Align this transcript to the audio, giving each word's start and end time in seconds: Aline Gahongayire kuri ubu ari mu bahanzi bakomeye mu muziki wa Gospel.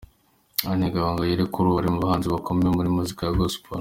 Aline 0.65 0.87
Gahongayire 0.93 1.43
kuri 1.53 1.65
ubu 1.67 1.77
ari 1.79 1.89
mu 1.93 1.99
bahanzi 2.03 2.27
bakomeye 2.33 2.69
mu 2.71 2.95
muziki 2.97 3.21
wa 3.23 3.37
Gospel. 3.39 3.69